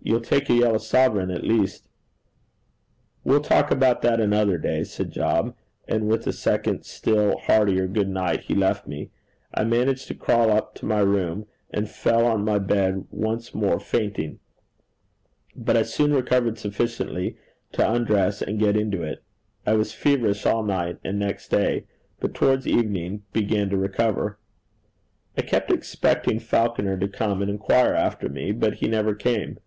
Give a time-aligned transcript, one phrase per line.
[0.00, 1.86] 'You'll take a yellow dump, at least?'
[3.24, 5.54] 'We'll talk about that another day,' said Job;
[5.86, 9.10] and with a second still heartier good night, he left me.
[9.52, 13.78] I managed to crawl up to my room, and fell on my bed once more
[13.78, 14.38] fainting.
[15.54, 17.36] But I soon recovered sufficiently
[17.72, 19.22] to undress and get into it.
[19.66, 21.84] I was feverish all night and next day,
[22.18, 24.38] but towards evening begun to recover.
[25.36, 29.58] I kept expecting Falconer to come and inquire after me; but he never came.